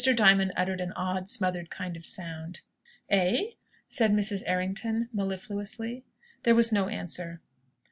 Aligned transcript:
Diamond 0.15 0.51
uttered 0.55 0.81
an 0.81 0.93
odd, 0.93 1.29
smothered 1.29 1.69
kind 1.69 1.95
of 1.95 2.07
sound. 2.07 2.61
"Eh?" 3.11 3.51
said 3.87 4.11
Mrs. 4.11 4.41
Errington, 4.47 5.09
mellifluously. 5.13 6.03
There 6.41 6.55
was 6.55 6.71
no 6.71 6.87
answer. 6.87 7.39